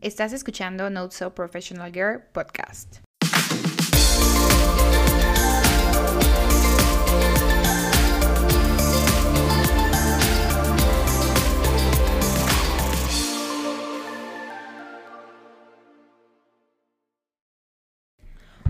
[0.00, 2.98] Estás escuchando Not So Professional Girl podcast.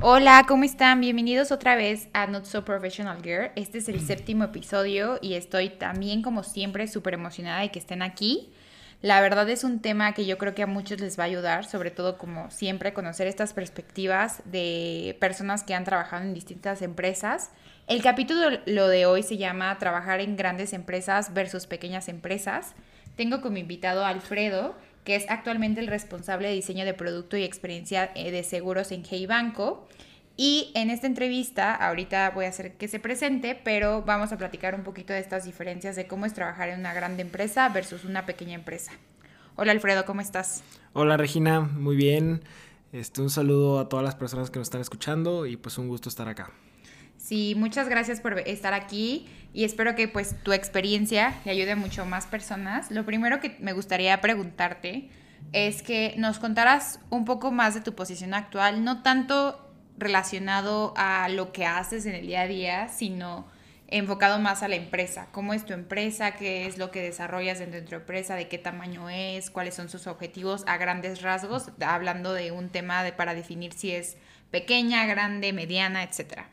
[0.01, 1.03] Hola, ¿cómo están?
[1.03, 3.51] Bienvenidos otra vez a Not So Professional Girl.
[3.55, 8.01] Este es el séptimo episodio y estoy también, como siempre, súper emocionada de que estén
[8.01, 8.51] aquí.
[9.01, 11.65] La verdad es un tema que yo creo que a muchos les va a ayudar,
[11.65, 17.51] sobre todo como siempre, conocer estas perspectivas de personas que han trabajado en distintas empresas.
[17.87, 22.75] El capítulo lo de hoy se llama Trabajar en grandes empresas versus pequeñas empresas.
[23.15, 27.45] Tengo como invitado a Alfredo, que es actualmente el responsable de diseño de producto y
[27.45, 29.87] experiencia eh, de seguros en Hey Banco.
[30.41, 34.77] Y en esta entrevista, ahorita voy a hacer que se presente, pero vamos a platicar
[34.77, 38.25] un poquito de estas diferencias de cómo es trabajar en una grande empresa versus una
[38.25, 38.93] pequeña empresa.
[39.57, 40.63] Hola Alfredo, ¿cómo estás?
[40.93, 42.45] Hola Regina, muy bien.
[42.93, 46.09] Este, un saludo a todas las personas que nos están escuchando y pues un gusto
[46.09, 46.53] estar acá.
[47.17, 51.77] Sí, muchas gracias por estar aquí y espero que pues tu experiencia le ayude a
[51.77, 52.93] mucho más personas.
[52.93, 55.11] Lo primero que me gustaría preguntarte
[55.53, 59.68] es que nos contaras un poco más de tu posición actual, no tanto
[59.99, 63.47] relacionado a lo que haces en el día a día, sino
[63.89, 65.29] enfocado más a la empresa.
[65.33, 66.33] ¿Cómo es tu empresa?
[66.37, 68.37] ¿Qué es lo que desarrollas dentro de tu empresa?
[68.37, 69.51] ¿De qué tamaño es?
[69.51, 71.71] ¿Cuáles son sus objetivos a grandes rasgos?
[71.81, 74.17] Hablando de un tema de, para definir si es
[74.51, 76.51] pequeña, grande, mediana, etcétera.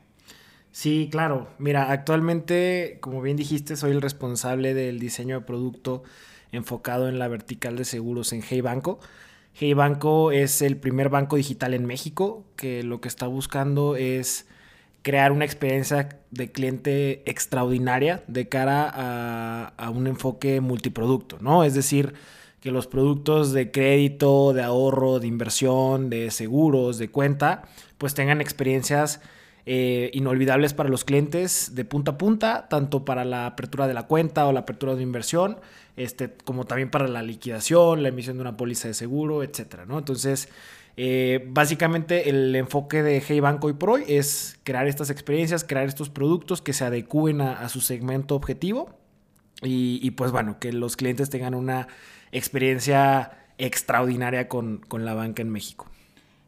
[0.71, 1.49] Sí, claro.
[1.57, 6.03] Mira, actualmente, como bien dijiste, soy el responsable del diseño de producto
[6.51, 8.99] enfocado en la vertical de seguros en Hey Banco.
[9.57, 14.47] Hey Banco es el primer banco digital en México que lo que está buscando es
[15.01, 21.63] crear una experiencia de cliente extraordinaria de cara a, a un enfoque multiproducto, ¿no?
[21.63, 22.15] Es decir,
[22.59, 27.63] que los productos de crédito, de ahorro, de inversión, de seguros, de cuenta,
[27.97, 29.21] pues tengan experiencias
[29.67, 34.03] eh, inolvidables para los clientes de punta a punta, tanto para la apertura de la
[34.03, 35.57] cuenta o la apertura de inversión,
[35.97, 39.97] este, como también para la liquidación, la emisión de una póliza de seguro, etcétera, ¿no?
[39.97, 40.49] Entonces,
[40.97, 45.87] eh, básicamente el enfoque de Hey Banco y por hoy es crear estas experiencias, crear
[45.87, 48.91] estos productos que se adecúen a, su segmento objetivo
[49.63, 51.87] y, pues bueno, que los clientes tengan una
[52.31, 55.87] experiencia extraordinaria con la banca en México.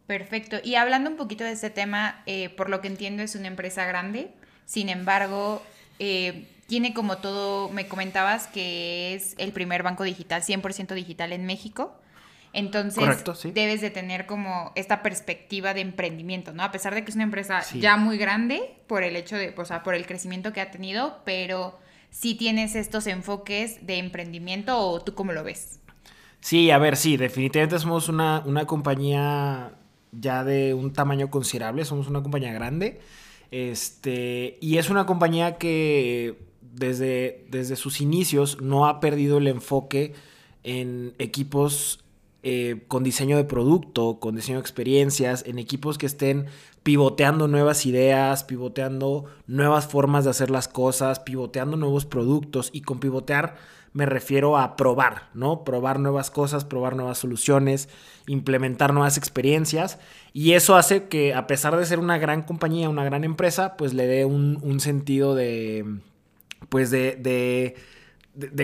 [0.07, 0.57] Perfecto.
[0.63, 3.85] Y hablando un poquito de este tema, eh, por lo que entiendo es una empresa
[3.85, 4.31] grande,
[4.65, 5.61] sin embargo,
[5.99, 11.45] eh, tiene como todo, me comentabas que es el primer banco digital, 100% digital en
[11.45, 11.93] México.
[12.53, 13.03] Entonces,
[13.53, 16.63] debes de tener como esta perspectiva de emprendimiento, ¿no?
[16.63, 19.65] A pesar de que es una empresa ya muy grande por el hecho de, o
[19.65, 21.77] sea, por el crecimiento que ha tenido, pero
[22.09, 25.79] sí tienes estos enfoques de emprendimiento o tú cómo lo ves.
[26.39, 29.73] Sí, a ver, sí, definitivamente somos una, una compañía
[30.19, 32.99] ya de un tamaño considerable, somos una compañía grande.
[33.51, 40.13] Este, y es una compañía que desde, desde sus inicios no ha perdido el enfoque
[40.63, 42.03] en equipos
[42.43, 46.47] eh, con diseño de producto, con diseño de experiencias, en equipos que estén
[46.83, 52.99] pivoteando nuevas ideas, pivoteando nuevas formas de hacer las cosas, pivoteando nuevos productos y con
[52.99, 53.57] pivotear
[53.97, 55.63] me refiero a probar, ¿no?
[55.63, 57.89] Probar nuevas cosas, probar nuevas soluciones,
[58.27, 59.97] implementar nuevas experiencias.
[60.33, 63.95] Y eso hace que, a pesar de ser una gran compañía, una gran empresa, pues
[63.95, 65.83] le dé un, sentido de,
[66.69, 67.73] pues de de,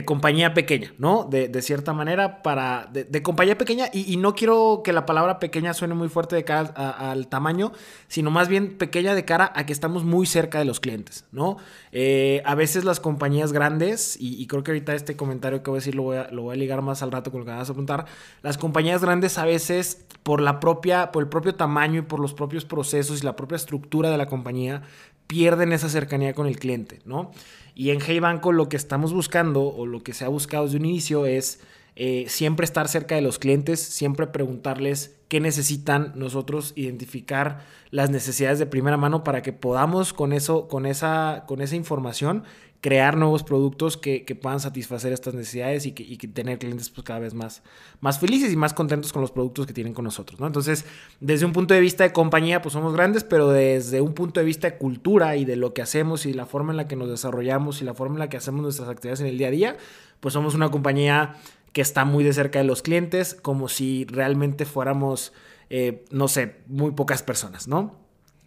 [0.05, 1.27] compañía pequeña, ¿no?
[1.29, 2.89] De, cierta manera, para.
[2.91, 6.69] De, compañía pequeña, y, no quiero que la palabra pequeña suene muy fuerte de cara
[6.69, 7.71] al tamaño,
[8.07, 11.57] sino más bien pequeña de cara a que estamos muy cerca de los clientes, ¿no?
[11.91, 15.79] Eh, a veces las compañías grandes, y, creo que ahorita este comentario que voy a
[15.79, 17.69] decir lo voy a, lo voy a ligar más al rato con lo que vas
[17.69, 18.05] a preguntar,
[18.41, 22.33] las compañías grandes a veces, por la propia, por el propio tamaño y por los
[22.33, 24.83] propios procesos y la propia estructura de la compañía,
[25.27, 27.31] pierden esa cercanía con el cliente, ¿no?
[27.75, 30.77] Y en Hey Banco lo que estamos buscando o lo que se ha buscado desde
[30.77, 31.59] un inicio es
[31.95, 38.57] eh, siempre estar cerca de los clientes, siempre preguntarles qué necesitan, nosotros identificar las necesidades
[38.57, 42.43] de primera mano para que podamos con eso, con esa, con esa información
[42.83, 47.33] crear nuevos productos que, puedan satisfacer estas necesidades y que, tener clientes pues, cada vez
[47.33, 47.63] más,
[48.01, 50.37] más felices y más contentos con los productos que tienen con nosotros.
[50.41, 50.47] ¿no?
[50.47, 50.83] Entonces,
[51.21, 54.45] desde un punto de vista de compañía, pues somos grandes, pero desde un punto de
[54.45, 57.07] vista de cultura y de lo que hacemos y la forma en la que nos
[57.07, 59.77] desarrollamos y la forma en la que hacemos nuestras actividades en el día a día,
[60.19, 61.37] pues somos una compañía
[61.71, 65.31] que está muy de cerca de los clientes, como si realmente fuéramos,
[65.69, 67.95] eh, no sé, muy pocas personas, ¿no?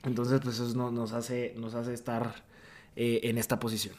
[0.05, 2.45] Entonces, pues eso nos hace, nos hace estar
[2.97, 3.95] eh, en esta posición.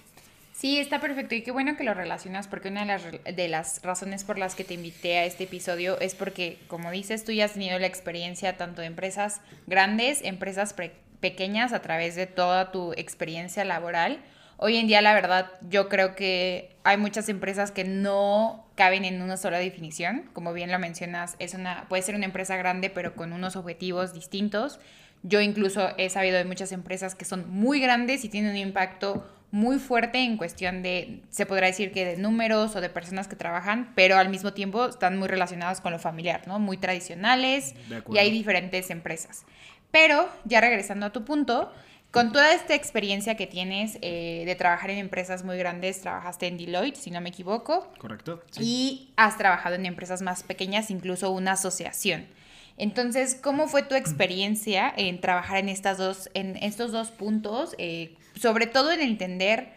[0.57, 3.03] Sí, está perfecto y qué bueno que lo relacionas porque una de las,
[3.35, 7.23] de las razones por las que te invité a este episodio es porque, como dices,
[7.23, 10.73] tú ya has tenido la experiencia tanto de empresas grandes, empresas
[11.19, 14.17] pequeñas a través de toda tu experiencia laboral.
[14.57, 19.21] Hoy en día, la verdad, yo creo que hay muchas empresas que no caben en
[19.21, 20.27] una sola definición.
[20.33, 24.11] Como bien lo mencionas, es una, puede ser una empresa grande, pero con unos objetivos
[24.11, 24.79] distintos.
[25.21, 29.36] Yo incluso he sabido de muchas empresas que son muy grandes y tienen un impacto
[29.51, 33.35] muy fuerte en cuestión de, se podrá decir que de números o de personas que
[33.35, 36.59] trabajan, pero al mismo tiempo están muy relacionados con lo familiar, ¿no?
[36.59, 37.73] Muy tradicionales
[38.11, 39.45] y hay diferentes empresas.
[39.91, 41.71] Pero, ya regresando a tu punto,
[42.11, 46.57] con toda esta experiencia que tienes eh, de trabajar en empresas muy grandes, trabajaste en
[46.57, 47.91] Deloitte, si no me equivoco.
[47.97, 48.43] Correcto.
[48.59, 52.27] Y has trabajado en empresas más pequeñas, incluso una asociación.
[52.77, 57.75] Entonces, ¿cómo fue tu experiencia en trabajar en, estas dos, en estos dos puntos?
[57.79, 59.73] Eh, sobre todo en entender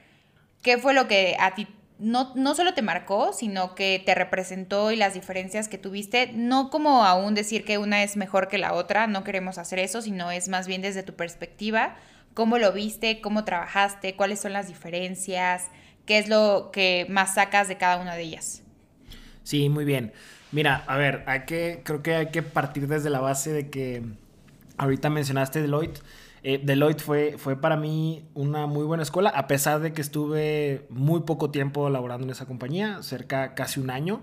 [0.62, 1.66] qué fue lo que a ti
[2.00, 6.70] no, no solo te marcó, sino que te representó y las diferencias que tuviste, no
[6.70, 10.30] como aún decir que una es mejor que la otra, no queremos hacer eso, sino
[10.30, 11.96] es más bien desde tu perspectiva,
[12.32, 15.68] cómo lo viste, cómo trabajaste, cuáles son las diferencias,
[16.06, 18.62] qué es lo que más sacas de cada una de ellas.
[19.42, 20.12] Sí, muy bien.
[20.52, 24.02] Mira, a ver, hay que, creo que hay que partir desde la base de que
[24.80, 26.00] ahorita mencionaste Deloitte.
[26.42, 30.86] Eh, Deloitte fue, fue para mí una muy buena escuela, a pesar de que estuve
[30.88, 34.22] muy poco tiempo laborando en esa compañía, cerca casi un año.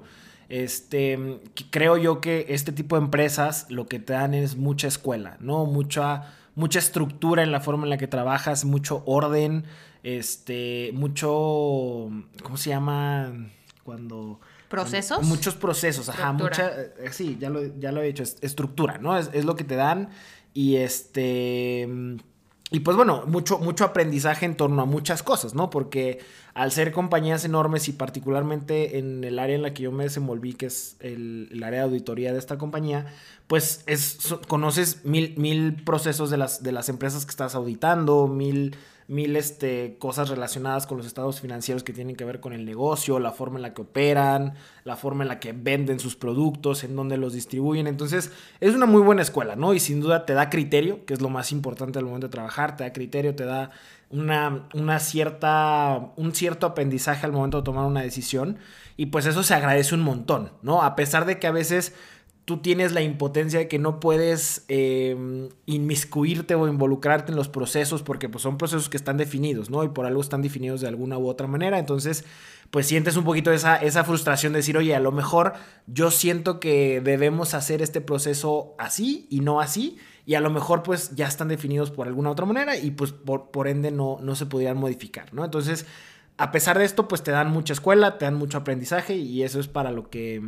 [0.49, 1.39] Este,
[1.69, 5.65] creo yo que este tipo de empresas lo que te dan es mucha escuela, ¿no?
[5.65, 9.65] Mucha, mucha estructura en la forma en la que trabajas, mucho orden,
[10.03, 12.09] este, mucho,
[12.41, 13.31] ¿cómo se llama?
[13.83, 14.39] Cuando...
[14.69, 15.23] ¿Procesos?
[15.23, 19.17] Muchos procesos, ajá, mucha, eh, sí, ya lo, ya lo he dicho, estructura, ¿no?
[19.17, 20.09] Es, es, lo que te dan
[20.57, 21.87] y este.
[22.71, 25.69] Y pues bueno, mucho, mucho aprendizaje en torno a muchas cosas, ¿no?
[25.69, 26.17] Porque
[26.55, 30.53] al ser compañías enormes y particularmente en el área en la que yo me desenvolví,
[30.53, 33.05] que es el, el área de auditoría de esta compañía,
[33.45, 34.17] pues es,
[34.47, 38.75] conoces mil, mil procesos de las, de las empresas que estás auditando, mil
[39.07, 43.19] mil este, cosas relacionadas con los estados financieros que tienen que ver con el negocio,
[43.19, 46.95] la forma en la que operan, la forma en la que venden sus productos, en
[46.95, 47.87] dónde los distribuyen.
[47.87, 49.73] Entonces, es una muy buena escuela, ¿no?
[49.73, 52.75] Y sin duda te da criterio, que es lo más importante al momento de trabajar,
[52.75, 53.71] te da criterio, te da
[54.09, 58.57] una, una cierta, un cierto aprendizaje al momento de tomar una decisión.
[58.97, 60.83] Y pues eso se agradece un montón, ¿no?
[60.83, 61.93] A pesar de que a veces
[62.47, 68.03] tú tienes la impotencia de que no puedes em, inmiscuirte o involucrarte en los procesos
[68.03, 69.83] porque pues, son procesos que están definidos, ¿no?
[69.83, 71.77] Y por algo están definidos de alguna u otra manera.
[71.77, 72.23] Entonces,
[72.71, 75.55] pues sientes un poquito esa, esa frustración de decir, oye, a lo mejor
[75.87, 79.97] yo siento que debemos hacer este proceso así y no así.
[80.25, 83.51] Y a lo mejor pues ya están definidos por alguna otra manera y pues por,
[83.51, 85.43] por ende no, no se podrían modificar, ¿no?
[85.43, 85.85] Entonces,
[86.37, 89.59] a pesar de esto, pues te dan mucha escuela, te dan mucho aprendizaje y eso
[89.59, 90.41] es para lo que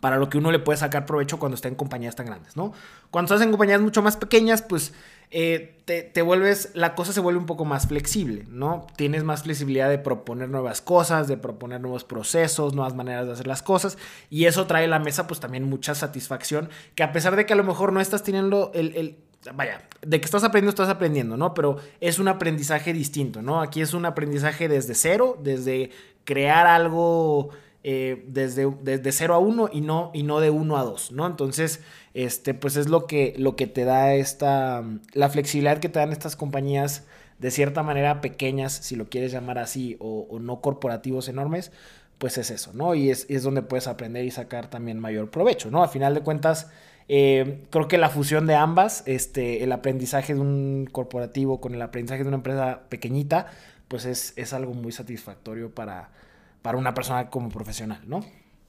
[0.00, 2.72] para lo que uno le puede sacar provecho cuando está en compañías tan grandes, ¿no?
[3.10, 4.92] Cuando estás en compañías mucho más pequeñas, pues
[5.30, 8.86] eh, te, vuelves, la cosa se vuelve un poco más flexible, ¿no?
[8.96, 13.46] Tienes más flexibilidad de proponer nuevas cosas, de proponer nuevos procesos, nuevas maneras de hacer
[13.46, 13.98] las cosas,
[14.28, 17.52] y eso trae a la mesa pues también mucha satisfacción, que a pesar de que
[17.52, 19.18] a lo mejor no estás teniendo el, el
[19.54, 21.54] vaya, de que estás aprendiendo, estás aprendiendo, ¿no?
[21.54, 23.60] Pero es un aprendizaje distinto, ¿no?
[23.60, 25.90] Aquí es un aprendizaje desde cero, desde
[26.24, 27.50] crear algo
[27.82, 31.26] eh, desde, desde 0 a 1 y no, y no de 1 a 2, ¿no?
[31.26, 31.80] Entonces,
[32.12, 34.84] este, pues es lo que, lo que te da esta,
[35.14, 37.06] la flexibilidad que te dan estas compañías
[37.38, 41.72] de cierta manera pequeñas, si lo quieres llamar así, o, no corporativos enormes,
[42.18, 42.94] pues es eso, ¿no?
[42.94, 45.82] Y es, es, donde puedes aprender y sacar también mayor provecho, ¿no?
[45.82, 46.70] A final de cuentas,
[47.08, 51.80] eh, creo que la fusión de ambas, este, el aprendizaje de un corporativo con el
[51.80, 53.46] aprendizaje de una empresa pequeñita,
[53.88, 56.10] pues es, es algo muy satisfactorio para,
[56.62, 58.24] para una persona como profesional, ¿no?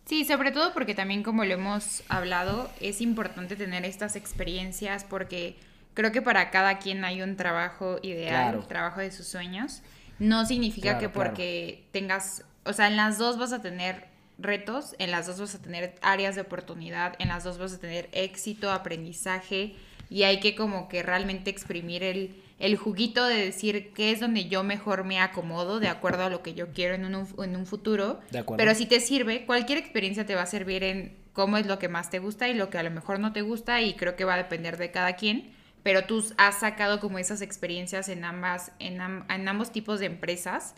[0.06, 5.58] Sí, sobre todo porque también como lo hemos hablado, es importante tener estas experiencias porque
[5.94, 9.82] creo que para cada quien hay un trabajo ideal, un trabajo de sus sueños.
[10.20, 14.08] No significa que porque tengas, o sea, en las dos vas a tener
[14.38, 17.80] retos, en las dos vas a tener áreas de oportunidad, en las dos vas a
[17.80, 19.76] tener éxito, aprendizaje
[20.10, 24.46] y hay que como que realmente exprimir el, el juguito de decir qué es donde
[24.46, 27.66] yo mejor me acomodo de acuerdo a lo que yo quiero en un, en un
[27.66, 28.20] futuro.
[28.56, 31.90] Pero si te sirve, cualquier experiencia te va a servir en cómo es lo que
[31.90, 34.26] más te gusta y lo que a lo mejor no te gusta y creo que
[34.26, 35.52] va a depender de cada quien.
[35.82, 40.76] Pero tú has sacado como esas experiencias en, ambas, en, en ambos tipos de empresas.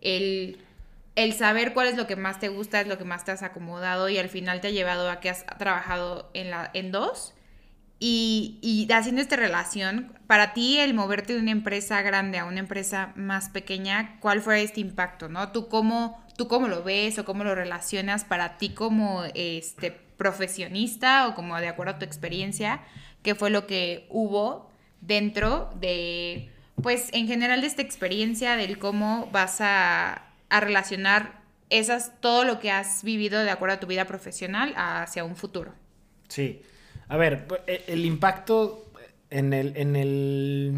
[0.00, 0.58] El,
[1.16, 3.42] el saber cuál es lo que más te gusta es lo que más te has
[3.42, 7.34] acomodado y al final te ha llevado a que has trabajado en, la, en dos
[7.98, 12.60] y, y haciendo esta relación, para ti el moverte de una empresa grande a una
[12.60, 15.50] empresa más pequeña, ¿cuál fue este impacto, no?
[15.52, 21.28] ¿Tú cómo, tú cómo lo ves o cómo lo relacionas para ti como este, profesionista
[21.28, 22.80] o como de acuerdo a tu experiencia?
[23.22, 26.50] ¿Qué fue lo que hubo dentro de,
[26.82, 32.60] pues en general de esta experiencia del cómo vas a, a relacionar esas, todo lo
[32.60, 35.72] que has vivido de acuerdo a tu vida profesional hacia un futuro?
[36.28, 36.62] Sí.
[37.08, 38.84] A ver, e, el impacto
[39.30, 40.74] en el, en el,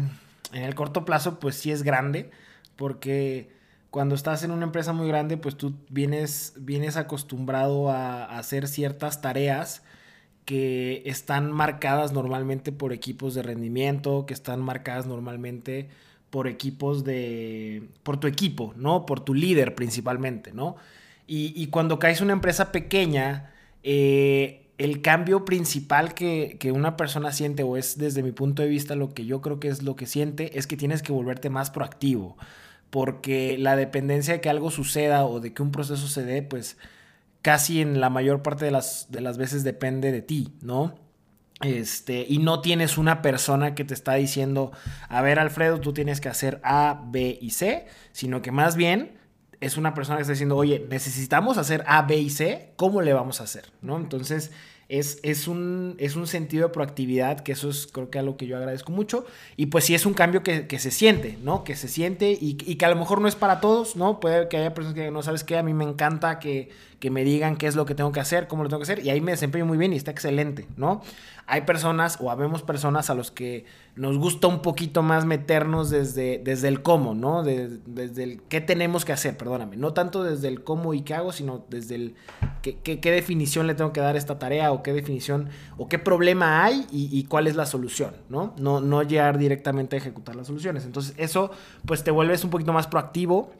[0.53, 2.29] en el corto plazo, pues sí es grande,
[2.75, 3.51] porque
[3.89, 9.21] cuando estás en una empresa muy grande, pues tú vienes, vienes acostumbrado a, hacer ciertas
[9.21, 9.83] tareas
[10.45, 15.89] que están marcadas normalmente por equipos de rendimiento, que están marcadas normalmente
[16.29, 17.87] por equipos de...
[18.03, 19.05] por tu equipo, ¿no?
[19.05, 20.75] Por tu líder principalmente, ¿no?
[21.27, 23.51] Y, y cuando caes en una empresa pequeña,
[23.83, 28.95] eh, el cambio principal que, una persona siente, o es desde mi punto de vista
[28.95, 31.69] lo que yo creo que es lo que siente, es que tienes que volverte más
[31.69, 32.37] proactivo.
[32.89, 36.77] Porque la dependencia de que algo suceda o de que un proceso se dé, pues
[37.41, 40.95] casi en la mayor parte de las, de las veces depende de ti, ¿no?
[41.61, 44.71] Este, y no tienes una persona que te está diciendo,
[45.09, 49.18] a ver Alfredo, tú tienes que hacer A, B y C, sino que más bien
[49.61, 53.13] es una persona que está diciendo, oye, necesitamos hacer A, B y C, ¿cómo le
[53.13, 53.71] vamos a hacer?
[53.81, 53.97] ¿No?
[53.97, 54.51] Entonces,
[54.89, 58.47] es, es, un, es un sentido de proactividad, que eso es creo que algo que
[58.47, 59.23] yo agradezco mucho.
[59.55, 61.63] Y pues sí es un cambio que, se siente, ¿no?
[61.63, 64.19] Que se siente y, y, que a lo mejor no es para todos, ¿no?
[64.19, 66.69] Puede que haya personas que no sabes qué, a mí me encanta que,
[66.99, 69.05] que me digan qué es lo que tengo que hacer, cómo lo tengo que hacer,
[69.05, 71.01] y ahí me desempeño muy bien y está excelente, ¿no?
[71.45, 73.65] Hay personas o habemos personas a los que
[73.95, 77.43] nos gusta un poquito más meternos desde, desde el cómo, ¿no?
[77.43, 79.75] desde el qué tenemos que hacer, perdóname.
[79.75, 82.15] No tanto desde el cómo y qué hago, sino desde el
[82.61, 85.99] qué, qué, definición le tengo que dar a esta tarea o qué definición o qué
[85.99, 88.53] problema hay y, cuál es la solución, ¿no?
[88.57, 88.81] ¿no?
[88.81, 90.85] No llegar directamente a ejecutar las soluciones.
[90.85, 91.51] Entonces eso
[91.85, 93.51] pues te vuelves un poquito más proactivo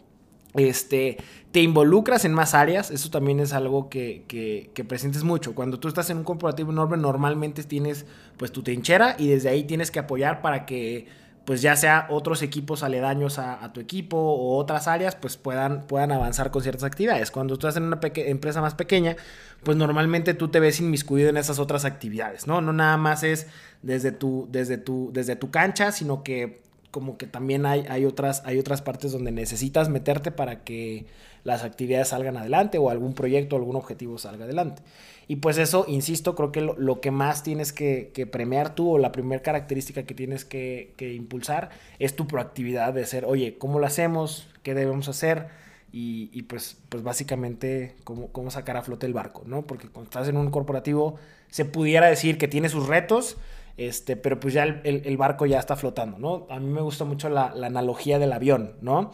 [0.56, 1.18] este,
[1.52, 5.54] te involucras en más áreas, eso también es algo que, que, presentes mucho.
[5.54, 8.06] Cuando tú estás en un corporativo enorme, normalmente tienes
[8.38, 11.08] pues tu trinchera y desde ahí tienes que apoyar para que
[11.50, 16.12] pues ya sea otros equipos aledaños a, tu equipo o otras áreas, pues puedan, puedan
[16.12, 17.32] avanzar con ciertas actividades.
[17.32, 19.16] Cuando estás en una empresa más pequeña,
[19.64, 22.62] pues normalmente tú te ves inmiscuido en esas otras actividades, ¿no?
[22.62, 23.48] No nada más es
[23.82, 28.44] desde tu, desde tu, desde tu cancha, sino que como que también hay, hay, otras,
[28.46, 31.08] hay otras partes donde necesitas meterte para que
[31.44, 34.84] las actividades salgan adelante o algún proyecto, algún objetivo salga adelante.
[35.30, 39.12] Y pues eso, insisto, creo que lo, que más tienes que, premiar tú o la
[39.12, 41.70] primera característica que tienes que, impulsar
[42.00, 44.50] es tu proactividad de ser, oye, ¿cómo lo hacemos?
[44.64, 45.50] ¿Qué debemos hacer?
[45.92, 49.68] Y, pues, pues básicamente cómo, cómo sacar a flote el barco, ¿no?
[49.68, 51.20] Porque cuando estás en un corporativo
[51.52, 53.38] se pudiera decir que tiene sus retos,
[53.78, 56.48] este, pero pues ya el, barco ya está flotando, ¿no?
[56.50, 59.12] A mí me gusta mucho la, analogía del avión, ¿no?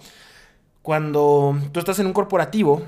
[0.81, 2.83] Cuando tú estás en un corporativo,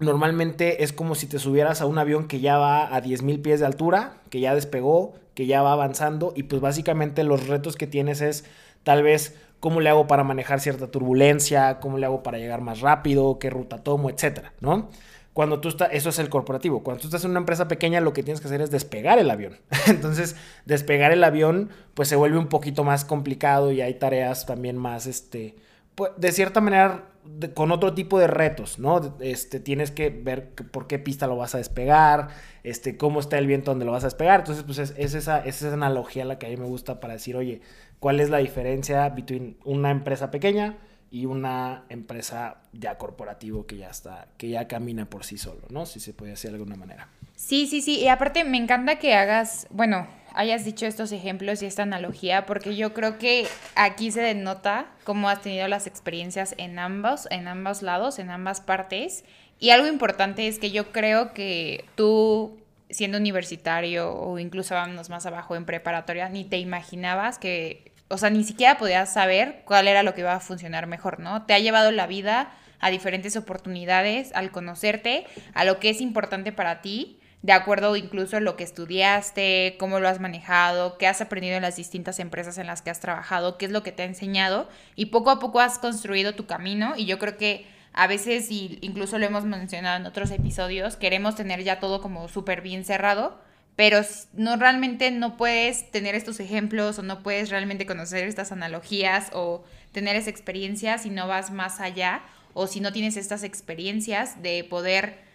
[0.00, 3.60] normalmente es como si te subieras a un avión que ya va a 10.000 pies
[3.60, 7.86] de altura, que ya despegó, que ya va avanzando y pues básicamente los retos que
[7.86, 8.44] tienes es
[8.82, 12.80] tal vez cómo le hago para manejar cierta turbulencia, cómo le hago para llegar más
[12.80, 14.88] rápido, qué ruta tomo, etcétera, ¿no?
[15.32, 16.82] Cuando tú estás, eso es el corporativo.
[16.82, 19.30] Cuando tú estás en una empresa pequeña, lo que tienes que hacer es despegar el
[19.30, 19.56] avión.
[19.86, 24.76] Entonces, despegar el avión, pues se vuelve un poquito más complicado y hay tareas también
[24.76, 25.54] más, este,
[25.94, 27.04] pues, de cierta manera,
[27.54, 29.16] con otro tipo de retos, ¿no?
[29.20, 32.28] Este, tienes que ver por qué pista lo vas a despegar,
[32.64, 34.40] este, cómo está el viento donde lo vas a despegar.
[34.40, 37.36] Entonces, pues es, esa, es esa analogía la que a mí me gusta para decir,
[37.36, 37.60] oye,
[38.00, 40.78] ¿cuál es la diferencia entre una empresa pequeña?
[41.10, 45.86] y una empresa ya corporativo que ya está, que ya camina por sí solo, ¿no?
[45.86, 47.08] Si se puede decir de alguna manera.
[47.38, 48.00] Sí, sí, sí.
[48.00, 52.74] Y aparte me encanta que hagas, bueno, hayas dicho estos ejemplos y esta analogía, porque
[52.74, 57.82] yo creo que aquí se denota cómo has tenido las experiencias en ambos, en ambos
[57.82, 59.24] lados, en ambas partes.
[59.60, 62.58] Y algo importante es que yo creo que tú
[62.90, 68.30] siendo universitario o incluso vámonos más abajo en preparatoria, ni te imaginabas que o sea,
[68.30, 71.44] ni siquiera podías saber cuál era lo que iba a funcionar mejor, ¿no?
[71.44, 76.50] Te ha llevado la vida a diferentes oportunidades, al conocerte, a lo que es importante
[76.50, 81.20] para ti, de acuerdo incluso a lo que estudiaste, cómo lo has manejado, qué has
[81.20, 84.02] aprendido en las distintas empresas en las que has trabajado, qué es lo que te
[84.02, 88.06] ha enseñado y poco a poco has construido tu camino y yo creo que a
[88.06, 92.60] veces, y incluso lo hemos mencionado en otros episodios, queremos tener ya todo como súper
[92.60, 93.40] bien cerrado,
[93.76, 94.00] pero
[94.34, 99.64] no realmente no puedes tener estos ejemplos o no puedes realmente conocer estas analogías o
[99.92, 102.22] tener esa experiencia si no vas más allá
[102.54, 105.27] o si no tienes estas experiencias de poder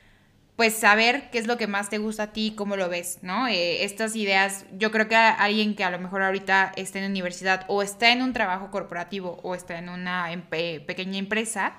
[0.55, 3.47] pues saber qué es lo que más te gusta a ti, cómo lo ves, ¿no?
[3.47, 7.65] Eh, estas ideas, yo creo que alguien que a lo mejor ahorita está en universidad
[7.67, 11.73] o está en un trabajo corporativo o está en una pequeña empresa,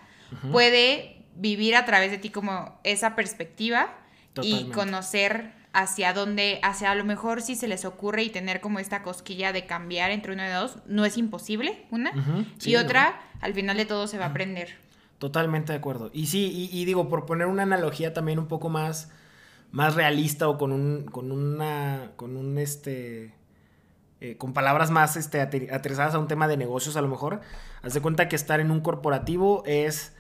[0.50, 3.94] puede vivir a través de ti como esa perspectiva
[4.42, 8.80] y conocer hacia dónde, hacia a lo mejor si se les ocurre y tener como
[8.80, 12.12] esta cosquilla de cambiar entre uno y dos, no es imposible, una,
[12.64, 14.76] y otra, al final de todo se va a aprender.
[15.24, 16.10] Totalmente de acuerdo.
[16.12, 19.10] Y sí, y, digo, por poner una analogía también un poco más,
[19.72, 23.32] más realista o con un, con una, con un, este,
[24.20, 27.40] eh, con palabras más, este, aterrizadas a un tema de negocios a lo mejor,
[27.80, 30.14] haz de cuenta que estar en un corporativo es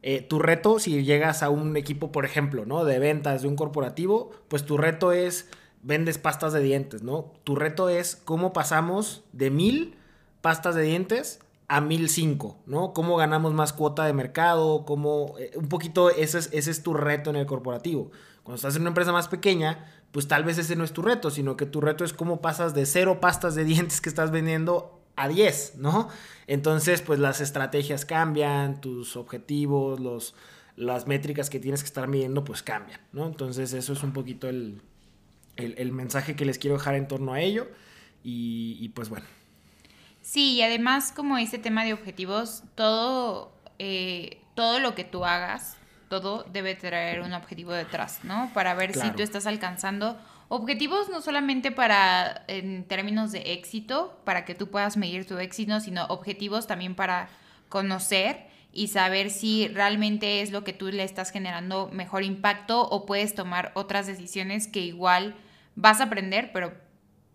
[0.00, 2.86] eh, tu reto, si llegas a un equipo, por ejemplo, ¿no?
[2.86, 5.50] De ventas de un corporativo, pues tu reto es,
[5.82, 7.34] vendes pastas de dientes, ¿no?
[7.44, 9.98] Tu reto es cómo pasamos de mil
[10.40, 12.92] pastas de dientes a 1005, ¿no?
[12.92, 14.84] ¿Cómo ganamos más cuota de mercado?
[14.84, 18.10] ¿Cómo, eh, un poquito ese es, tu reto en el corporativo.
[18.42, 21.30] Cuando estás en una empresa más pequeña, pues tal vez ese no es tu reto,
[21.30, 25.00] sino que tu reto es cómo pasas de cero pastas de dientes que estás vendiendo
[25.16, 26.08] a 10, ¿no?
[26.46, 30.34] Entonces, pues las estrategias cambian, tus objetivos, los,
[30.76, 33.26] las métricas que tienes que estar midiendo, pues cambian, ¿no?
[33.26, 34.82] Entonces, eso es un poquito el,
[35.90, 37.66] mensaje que les quiero dejar en torno a ello.
[38.22, 39.26] y pues bueno,
[40.26, 45.76] Sí, y además como ese tema de objetivos, todo, eh, todo lo que tú hagas,
[46.08, 48.50] todo debe traer un objetivo detrás, ¿no?
[48.52, 50.18] Para ver si tú estás alcanzando
[50.48, 55.78] objetivos no solamente para, en términos de éxito, para que tú puedas medir tu éxito,
[55.78, 57.28] sino objetivos también para
[57.68, 63.06] conocer y saber si realmente es lo que tú le estás generando mejor impacto o
[63.06, 65.36] puedes tomar otras decisiones que igual
[65.76, 66.74] vas a aprender, pero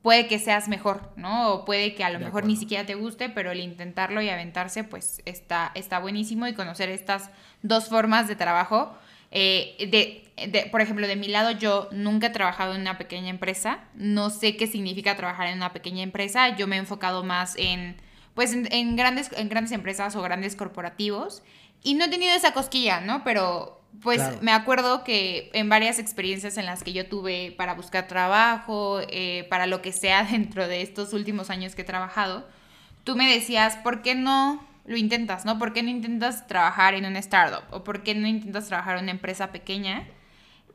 [0.02, 1.52] puede que seas mejor, ¿no?
[1.52, 4.84] O puede que a lo mejor ni siquiera te guste, pero el intentarlo y aventarse,
[4.84, 7.30] pues está, está buenísimo y conocer estas
[7.62, 8.96] dos formas de trabajo.
[9.30, 13.86] Eh, de, por ejemplo, de mi lado, yo nunca he trabajado en una pequeña empresa,
[13.94, 17.96] no sé qué significa trabajar en una pequeña empresa, yo me he enfocado más en,
[18.34, 21.44] pues, en, grandes, en grandes empresas o grandes corporativos
[21.84, 23.24] y no he tenido esa cosquilla, ¿no?
[23.24, 28.08] Pero pues me acuerdo que en varias experiencias en las que yo tuve para buscar
[28.08, 32.48] trabajo, eh, para lo que sea dentro de estos últimos años que he trabajado,
[33.04, 35.46] tú me decías, ¿por qué no lo intentas?
[35.46, 35.60] ¿no?
[35.60, 37.64] ¿Por qué no intentas trabajar en una startup?
[37.72, 40.08] ¿O por qué no intentas trabajar en una empresa pequeña?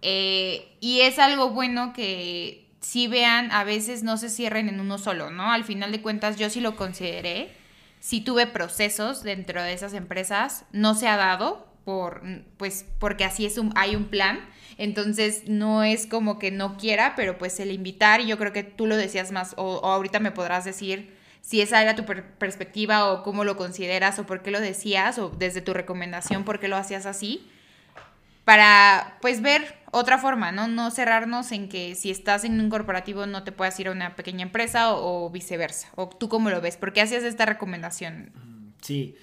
[0.02, 4.98] Eh, y es algo bueno que si vean, a veces no se cierren en uno
[4.98, 5.50] solo, ¿no?
[5.50, 7.50] Al final de cuentas yo sí lo consideré,
[7.98, 12.20] sí tuve procesos dentro de esas empresas, no se ha dado, por,
[12.56, 14.40] pues, porque así es un, hay un plan.
[14.76, 18.86] Entonces, no es como que no quiera, pero pues el invitar, yo creo que tú
[18.86, 23.44] lo decías más, o, ahorita me podrás decir si esa era tu perspectiva o cómo
[23.44, 27.06] lo consideras o por qué lo decías o desde tu recomendación por qué lo hacías
[27.06, 27.48] así,
[28.44, 30.66] para pues ver otra forma, ¿no?
[30.66, 34.16] No cerrarnos en que si estás en un corporativo no te puedas ir a una
[34.16, 35.88] pequeña empresa o, o viceversa.
[35.94, 36.76] ¿O tú cómo lo ves?
[36.76, 38.32] ¿Por qué hacías esta recomendación?
[38.82, 39.14] Sí.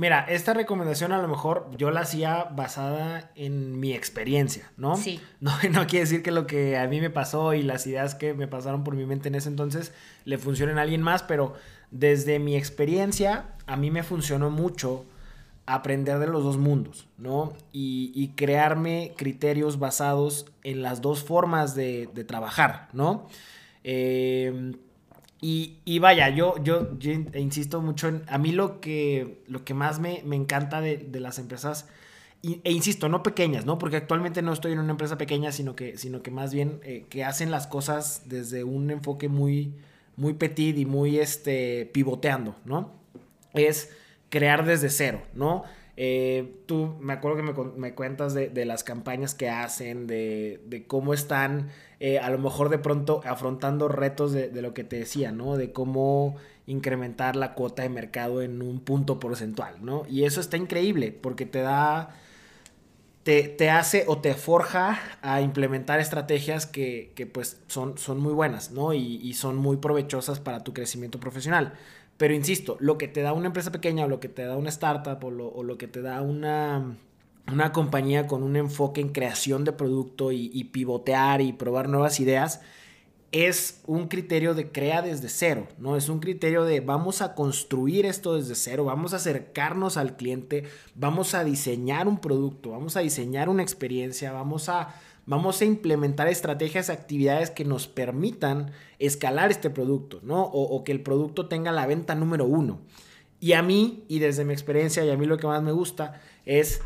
[0.00, 4.96] Mira, esta recomendación a lo mejor yo la hacía basada en mi experiencia, ¿no?
[4.96, 5.20] Sí.
[5.40, 8.32] No, no quiere decir que lo que a mí me pasó y las ideas que
[8.32, 9.92] me pasaron por mi mente en ese entonces
[10.24, 11.52] le funcionen a alguien más, pero
[11.90, 15.04] desde mi experiencia a mí me funcionó mucho
[15.66, 17.52] aprender de los dos mundos, ¿no?
[17.70, 23.28] Y, crearme criterios basados en las dos formas de, de trabajar, ¿no?
[23.84, 24.72] Eh,
[25.42, 26.96] y, vaya, yo, yo,
[27.34, 28.24] insisto mucho en.
[28.28, 31.88] A mí lo que, lo que más me, encanta de, las empresas.
[32.42, 33.78] e insisto, no pequeñas, ¿no?
[33.78, 37.06] Porque actualmente no estoy en una empresa pequeña, sino que, sino que más bien eh,
[37.08, 39.74] que hacen las cosas desde un enfoque muy,
[40.16, 42.92] muy petit y muy este, pivoteando, ¿no?
[43.54, 43.90] Es
[44.28, 45.64] crear desde cero, ¿no?
[46.02, 50.58] Eh, tú me acuerdo que me, me cuentas de, de, las campañas que hacen, de,
[50.64, 51.68] de cómo están
[52.00, 55.58] eh, a lo mejor de pronto afrontando retos de, de, lo que te decía, ¿no?
[55.58, 56.36] De cómo
[56.66, 60.04] incrementar la cuota de mercado en un punto porcentual, ¿no?
[60.08, 62.16] Y eso está increíble porque te da...
[63.22, 68.32] Te, te, hace o te forja a implementar estrategias que, que pues son, son muy
[68.32, 68.94] buenas, ¿no?
[68.94, 71.74] Y, y, son muy provechosas para tu crecimiento profesional.
[72.20, 74.68] Pero insisto, lo que te da una empresa pequeña o lo que te da una
[74.68, 76.98] startup o lo, que te da una,
[77.50, 82.20] una, compañía con un enfoque en creación de producto y, y, pivotear y probar nuevas
[82.20, 82.60] ideas,
[83.32, 85.96] es un criterio de crea desde cero, ¿no?
[85.96, 90.64] Es un criterio de vamos a construir esto desde cero, vamos a acercarnos al cliente,
[90.94, 94.94] vamos a diseñar un producto, vamos a diseñar una experiencia, vamos a
[95.26, 100.42] vamos a implementar estrategias, actividades que nos permitan escalar este producto, ¿no?
[100.42, 102.80] O, que el producto tenga la venta número uno.
[103.38, 106.20] Y a mí, y desde mi experiencia, y a mí lo que más me gusta
[106.44, 106.82] es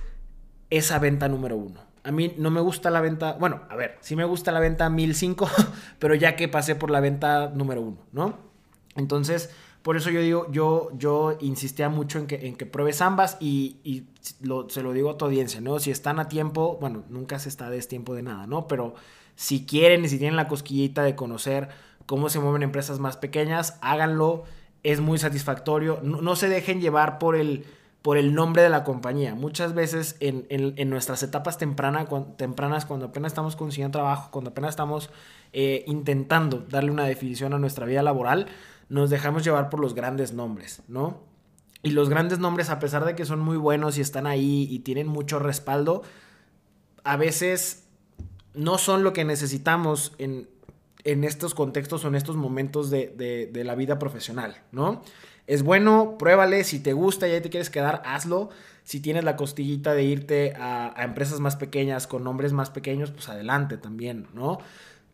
[0.70, 1.80] esa venta número uno.
[2.02, 4.90] a mí no me gusta la venta, bueno, a ver, sí me gusta la venta
[4.90, 5.48] 1005,
[5.98, 8.38] pero ya que pasé por la venta número uno, ¿no?
[8.96, 9.50] Entonces,
[9.84, 14.06] por eso yo digo, yo, yo insistía mucho en que, en que pruebes ambas y,
[14.68, 15.78] se lo digo a tu audiencia, ¿no?
[15.78, 18.66] Si están a tiempo, bueno, nunca se está de tiempo de nada, ¿no?
[18.66, 18.94] Pero
[19.36, 21.68] si quieren y si tienen la cosquillita de conocer
[22.06, 24.44] cómo se mueven empresas más pequeñas, háganlo,
[24.84, 27.66] es muy satisfactorio, no se dejen llevar por el
[28.04, 29.34] por el nombre de la compañía.
[29.34, 35.08] Muchas veces en, nuestras etapas tempranas, cuando apenas estamos consiguiendo trabajo, cuando apenas estamos
[35.54, 38.48] eh, intentando darle una definición a nuestra vida laboral,
[38.88, 41.22] nos dejamos llevar por los grandes nombres, ¿no?
[41.82, 44.78] Y los grandes nombres, a pesar de que son muy buenos y están ahí y
[44.80, 46.02] tienen mucho respaldo,
[47.02, 47.84] a veces
[48.54, 50.48] no son lo que necesitamos en,
[51.04, 55.02] estos contextos o en estos momentos de, de la vida profesional, ¿no?
[55.46, 58.48] Es bueno, pruébale, si te gusta y ahí te quieres quedar, hazlo.
[58.82, 63.28] Si tienes la costillita de irte a, empresas más pequeñas con nombres más pequeños, pues
[63.28, 64.58] adelante también, ¿no?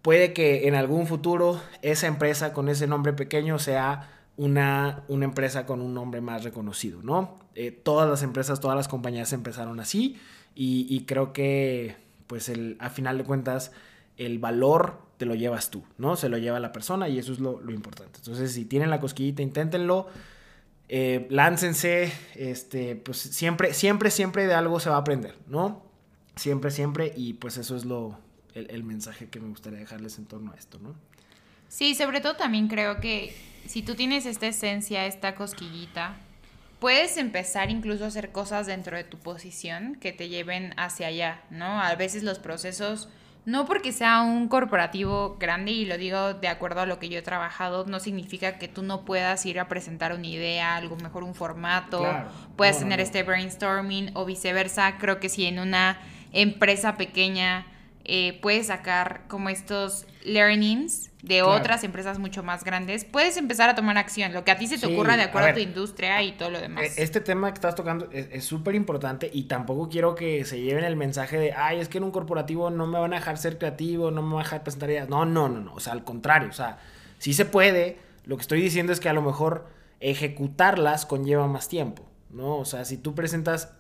[0.02, 5.66] Puede que en algún futuro esa empresa con ese nombre pequeño sea una, una empresa
[5.66, 7.38] con un nombre más reconocido, ¿no?
[7.54, 10.18] Eh, todas las empresas, todas las compañías empezaron así
[10.54, 13.72] y, creo que, pues, el, a final de cuentas,
[14.16, 16.16] el valor te lo llevas tú, ¿no?
[16.16, 18.18] Se lo lleva la persona y eso es lo, importante.
[18.18, 20.08] Entonces, si tienen la cosquillita, inténtenlo.
[20.88, 25.82] Eh, láncense, este, pues siempre, siempre, siempre de algo se va a aprender, ¿no?
[26.36, 28.18] Siempre, siempre, y pues eso es lo,
[28.54, 30.94] el, mensaje que me gustaría dejarles en torno a esto, ¿no?
[31.68, 33.34] Sí, sobre todo también creo que
[33.66, 36.16] si tú tienes esta esencia, esta cosquillita,
[36.80, 41.42] puedes empezar incluso a hacer cosas dentro de tu posición que te lleven hacia allá,
[41.50, 41.80] ¿no?
[41.80, 43.08] A veces los procesos
[43.46, 47.18] no porque sea un corporativo grande, y lo digo de acuerdo a lo que yo
[47.18, 51.24] he trabajado, no significa que tú no puedas ir a presentar una idea, algo mejor
[51.24, 52.06] un formato,
[52.56, 54.98] puedes tener este brainstorming o viceversa.
[54.98, 55.98] Creo que si en una
[56.32, 57.66] empresa pequeña
[58.12, 63.77] eh, puedes sacar como estos learnings de otras empresas mucho más grandes, puedes empezar a
[63.77, 66.33] tomar acción, lo que a ti se te ocurra de acuerdo a, tu industria y
[66.33, 66.99] todo lo demás.
[66.99, 70.83] E, este tema que estás tocando es súper importante y tampoco quiero que se lleven
[70.83, 73.59] el mensaje de, ay, es que en un corporativo no me van a dejar ser
[73.59, 75.09] creativo, no me van a dejar presentar ideas.
[75.09, 76.79] No, no, no, no, o sea, al contrario, o sea,
[77.18, 79.68] sí se puede, lo que estoy diciendo es que a lo mejor
[80.01, 82.57] ejecutarlas conlleva más tiempo, ¿no?
[82.57, 83.73] O sea, si tú presentas,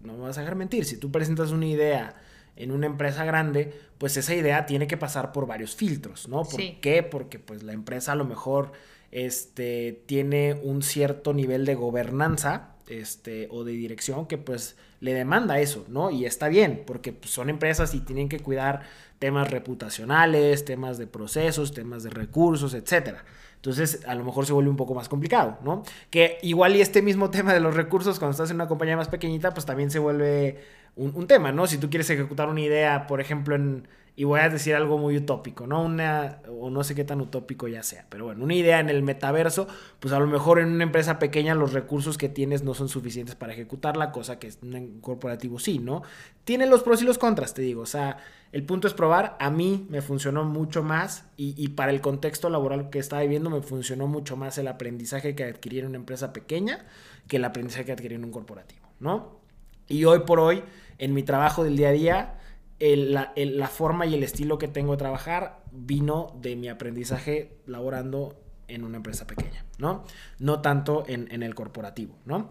[0.00, 2.16] no me vas a dejar mentir, si tú presentas una idea,
[2.56, 6.42] en una empresa grande, pues esa idea tiene que pasar por varios filtros, ¿no?
[6.42, 7.02] ¿Por qué?
[7.02, 8.72] Porque pues la empresa a lo mejor
[9.12, 15.60] este, tiene un cierto nivel de gobernanza este, o de dirección que pues le demanda
[15.60, 16.10] eso, ¿no?
[16.10, 18.82] Y está bien, porque pues, son empresas y tienen que cuidar
[19.18, 23.24] temas reputacionales, temas de procesos, temas de recursos, etcétera.
[23.66, 25.82] Entonces, a lo mejor se vuelve un poco más complicado, ¿no?
[26.08, 29.08] Que igual y este mismo tema de los recursos, cuando estás en una compañía más
[29.08, 30.60] pequeñita, pues también se vuelve
[30.94, 31.66] un, tema, ¿no?
[31.66, 35.16] Si tú quieres ejecutar una idea, por ejemplo, en, y voy a decir algo muy
[35.16, 35.82] utópico, ¿no?
[35.82, 39.02] Una, o no sé qué tan utópico ya sea, pero bueno, una idea en el
[39.02, 39.66] metaverso,
[39.98, 43.34] pues a lo mejor en una empresa pequeña los recursos que tienes no son suficientes
[43.34, 46.02] para ejecutarla, cosa que en un corporativo sí, ¿no?
[46.44, 48.18] Tiene los pros y los contras, te digo, o sea,
[48.56, 52.88] el punto es probar, a mí me funcionó mucho más y, para el contexto laboral
[52.88, 56.86] que estaba viviendo me funcionó mucho más el aprendizaje que adquirí en una empresa pequeña
[57.28, 59.40] que el aprendizaje que adquirí en un corporativo, ¿no?
[59.88, 60.64] Y hoy por hoy,
[60.96, 62.34] en mi trabajo del día a día,
[62.80, 68.84] la, forma y el estilo que tengo de trabajar vino de mi aprendizaje laborando en
[68.84, 70.02] una empresa pequeña, ¿no?
[70.38, 72.48] No tanto en, el corporativo, ¿no?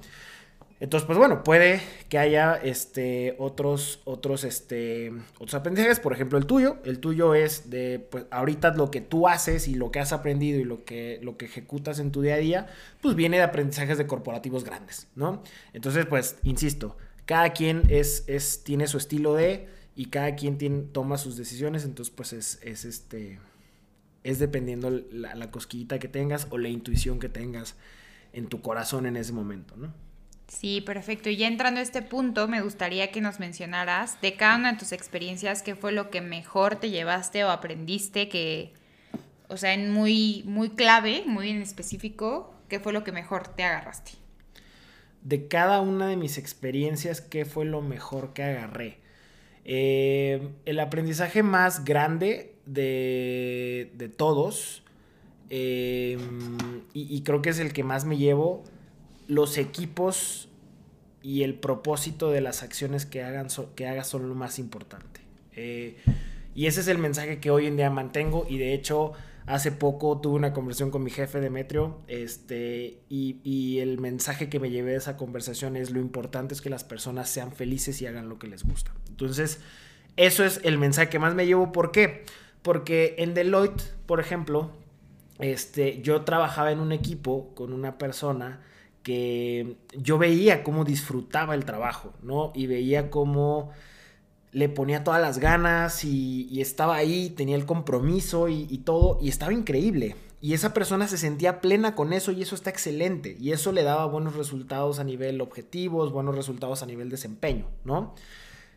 [0.85, 6.45] Entonces, pues bueno, puede que haya este, otros, otros, este, otros aprendizajes, por ejemplo, el
[6.45, 6.77] tuyo.
[6.85, 10.59] El tuyo es de, pues ahorita lo que tú haces y lo que has aprendido
[10.59, 12.67] y lo que, lo que ejecutas en tu día a día,
[13.01, 15.41] pues viene de aprendizajes de corporativos grandes, ¿no?
[15.73, 16.95] Entonces, pues, insisto,
[17.25, 21.83] cada quien es, es, tiene su estilo de y cada quien tiene, toma sus decisiones,
[21.83, 23.39] entonces pues es, es este,
[24.23, 27.75] es dependiendo la, la, cosquillita que tengas o la intuición que tengas
[28.33, 30.04] en tu corazón en ese momento, ¿no?
[30.47, 31.29] Sí, perfecto.
[31.29, 34.77] Y ya entrando a este punto, me gustaría que nos mencionaras de cada una de
[34.77, 38.73] tus experiencias, qué fue lo que mejor te llevaste o aprendiste que,
[39.47, 43.63] o sea, en muy, muy clave, muy en específico, qué fue lo que mejor te
[43.63, 44.25] agarraste
[45.25, 48.99] de cada una de mis experiencias, qué fue lo mejor que agarré.
[49.65, 54.83] Eh, el aprendizaje más grande de, de todos,
[55.49, 56.19] eh,
[56.93, 58.63] y, creo que es el que más me llevo,
[59.27, 60.49] los equipos
[61.21, 65.21] y el propósito de las acciones que, hagan que hagas son lo más importante.
[65.53, 65.97] Eh,
[66.53, 69.13] y ese es el mensaje que hoy en día mantengo y de hecho
[69.47, 74.71] Hace poco tuve una conversación con mi jefe Demetrio este, y, el mensaje que me
[74.71, 78.27] llevé de esa conversación es lo importante es que las personas sean felices y hagan
[78.27, 78.91] lo que les gusta.
[79.07, 79.59] Entonces,
[80.15, 81.71] eso es el mensaje que más me llevo.
[81.71, 82.23] ¿Por qué?
[82.63, 84.71] Porque en Deloitte, por ejemplo,
[85.37, 88.61] este, yo trabajaba en un equipo con una persona
[89.05, 92.51] que yo veía cómo disfrutaba el trabajo, ¿no?
[92.55, 93.69] Y veía cómo
[94.51, 99.29] le ponía todas las ganas y, estaba ahí, tenía el compromiso y, y, todo, y
[99.29, 100.15] estaba increíble.
[100.41, 103.37] Y esa persona se sentía plena con eso y eso está excelente.
[103.39, 108.15] Y eso le daba buenos resultados a nivel objetivos, buenos resultados a nivel desempeño, ¿no?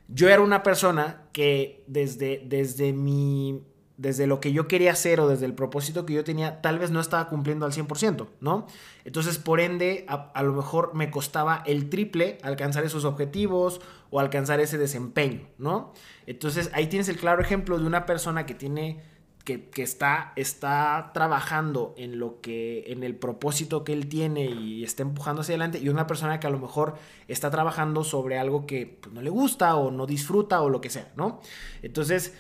[0.08, 3.62] Yo era una persona que desde, desde mi
[3.98, 6.92] desde lo que yo quería hacer o desde el propósito que yo tenía, tal vez
[6.92, 8.66] no estaba cumpliendo al 100%, ¿no?
[9.04, 13.80] Entonces, por ende, a, lo mejor me costaba el triple alcanzar esos objetivos
[14.10, 15.92] o alcanzar ese desempeño, ¿no?
[16.26, 19.02] Entonces, ahí tienes el claro ejemplo de una persona que tiene,
[19.44, 25.02] que, está, está trabajando en lo que, en el propósito que él tiene y está
[25.02, 26.94] empujando hacia adelante, y una persona que a lo mejor
[27.26, 30.88] está trabajando sobre algo que pues, no le gusta o no disfruta o lo que
[30.88, 31.40] sea, ¿no?
[31.82, 32.34] Entonces,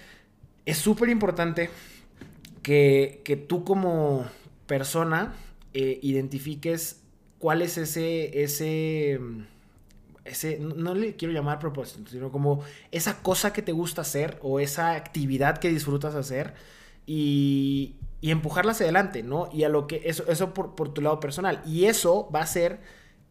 [0.68, 1.70] es súper importante
[2.62, 4.26] que, tú como
[4.66, 5.34] persona
[5.72, 7.00] eh, identifiques
[7.38, 9.18] cuál es ese, ese,
[10.26, 14.60] ese, no, le quiero llamar propósito, sino como esa cosa que te gusta hacer o
[14.60, 16.52] esa actividad que disfrutas hacer
[17.06, 19.48] y, y empujarla hacia adelante, ¿no?
[19.50, 21.62] Y a lo que, eso, eso por, por tu lado personal.
[21.64, 22.80] Y eso va a hacer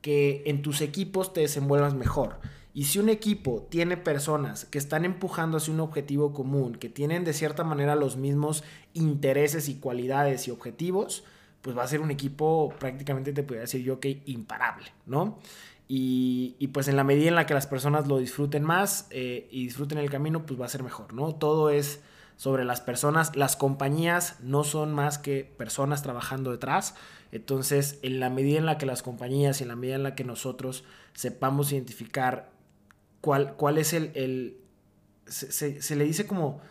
[0.02, 2.40] que en tus equipos te desenvuelvas mejor.
[2.78, 7.24] Y si un equipo tiene personas que están empujando hacia un objetivo común, que tienen
[7.24, 8.64] de cierta manera los mismos
[8.94, 11.24] intereses y cualidades y objetivos,
[11.64, 15.40] pues va a ser un equipo prácticamente te podría decir yo que imparable, ¿no?
[15.88, 19.64] Y, pues en la medida en la que las personas lo disfruten más eh, y
[19.64, 21.34] disfruten el camino, pues va a ser mejor, ¿no?
[21.34, 22.02] Todo es
[22.36, 26.94] sobre las personas, las compañías no son más que personas trabajando detrás,
[27.32, 30.14] entonces en la medida en la que las compañías y en la medida en la
[30.14, 32.56] que nosotros sepamos identificar
[33.22, 34.58] cuál, es el...
[35.26, 36.62] se, le dice como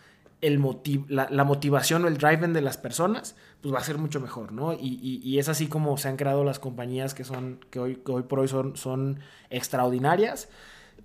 [0.41, 0.63] el
[1.09, 4.73] la, motivación o el drive de las personas, pues va a ser mucho mejor, ¿no?
[4.73, 8.41] Y, es así como se han creado las compañías que, son, que, hoy, hoy por
[8.41, 10.49] hoy son, son extraordinarias.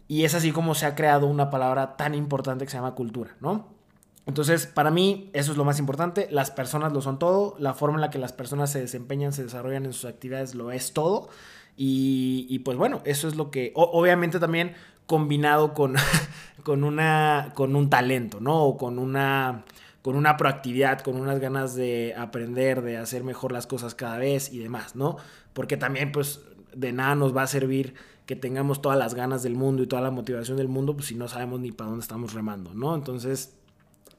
[0.07, 3.35] Y es así como se ha creado una palabra tan importante que se llama cultura,
[3.39, 3.81] ¿no?
[4.25, 6.27] Entonces, para mí, eso es lo más importante.
[6.31, 7.55] Las personas lo son todo.
[7.59, 10.71] La forma en la que las personas se desempeñan, se desarrollan en sus actividades, lo
[10.71, 11.29] es todo.
[11.75, 15.95] Y, pues bueno, eso es lo que, obviamente también combinado con,
[16.63, 18.63] con, una, con un talento, ¿no?
[18.63, 19.63] O con una,
[20.01, 24.51] con una proactividad, con unas ganas de aprender, de hacer mejor las cosas cada vez
[24.51, 25.17] y demás, ¿no?
[25.53, 26.41] Porque también, pues,
[26.73, 27.93] de nada nos va a servir
[28.25, 31.15] que tengamos todas las ganas del mundo y toda la motivación del mundo, pues si
[31.15, 32.95] no sabemos ni para dónde estamos remando, ¿no?
[32.95, 33.57] Entonces,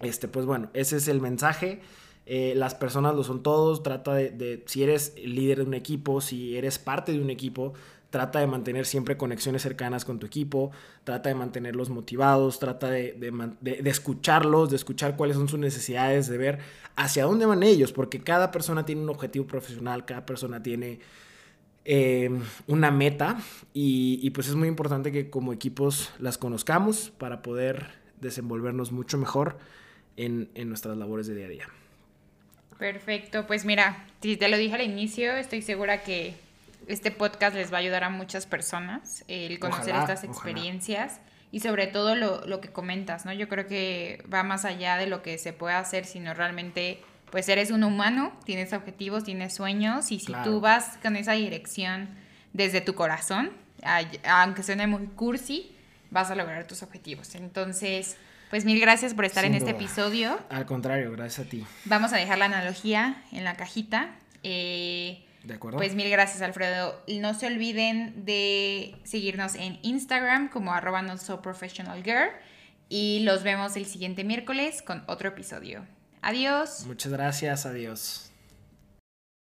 [0.01, 1.81] este, pues bueno, ese es el mensaje.
[2.27, 3.83] Eh, las personas lo son todos.
[3.83, 7.73] Trata de, de, si eres líder de un equipo, si eres parte de un equipo,
[8.13, 10.71] trata de mantener siempre conexiones cercanas con tu equipo,
[11.03, 13.17] trata de mantenerlos motivados, trata de,
[13.87, 16.59] escucharlos, de escuchar cuáles son sus necesidades, de ver
[16.95, 21.01] hacia dónde van ellos, porque cada persona tiene un objetivo profesional, cada persona tiene
[21.87, 22.29] eh,
[22.67, 23.39] una meta
[23.73, 29.57] y, pues es muy importante que como equipos las conozcamos para poder desenvolvernos mucho mejor
[30.19, 31.69] en, en nuestras labores de día a día.
[32.79, 36.35] Perfecto, pues mira, te lo dije al inicio, estoy segura que
[36.87, 41.87] este podcast les va a ayudar a muchas personas el conocer estas experiencias y sobre
[41.87, 43.33] todo lo, que comentas, ¿no?
[43.33, 47.49] Yo creo que va más allá de lo que se puede hacer, sino realmente, pues
[47.49, 52.09] eres un humano, tienes objetivos, tienes sueños y si tú vas con esa dirección
[52.55, 53.53] desde tu corazón,
[54.25, 55.77] aunque suene muy cursi,
[56.11, 57.35] vas a lograr tus objetivos.
[57.35, 58.17] Entonces,
[58.49, 60.39] pues mil gracias por estar en este episodio.
[60.49, 61.67] Al contrario, gracias a ti.
[61.85, 64.11] Vamos a dejar la analogía en la cajita.
[64.43, 65.79] Eh, de acuerdo.
[65.79, 67.03] Pues mil gracias, Alfredo.
[67.21, 72.31] No se olviden de seguirnos en Instagram como arroba not so professional girl.
[72.89, 75.87] Y los vemos el siguiente miércoles con otro episodio.
[76.21, 76.85] Adiós.
[76.87, 78.32] Muchas gracias, adiós.